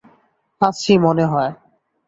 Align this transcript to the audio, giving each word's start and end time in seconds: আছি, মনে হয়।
আছি, 0.61 0.93
মনে 0.97 1.25
হয়। 1.25 1.51